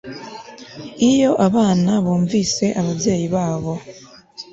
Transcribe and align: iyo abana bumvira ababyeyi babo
iyo 1.11 1.31
abana 1.47 1.91
bumvira 2.03 2.67
ababyeyi 2.79 3.27
babo 3.35 3.73